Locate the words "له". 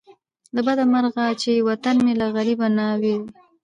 0.55-0.61